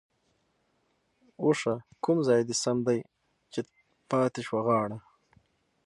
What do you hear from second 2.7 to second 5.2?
دى ،چې پاتې شوه غاړه؟؟